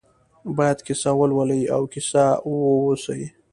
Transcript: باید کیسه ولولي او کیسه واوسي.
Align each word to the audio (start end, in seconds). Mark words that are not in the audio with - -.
باید 0.57 0.79
کیسه 0.87 1.09
ولولي 1.19 1.61
او 1.75 1.81
کیسه 1.93 2.25
واوسي. 2.59 3.21